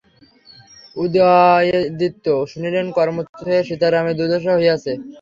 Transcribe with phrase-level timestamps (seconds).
[0.95, 4.91] উদয়াদিত্য শুনিলেন কর্মচ্যুত হইয়া সীতারামের দুর্দশা হইয়াছে।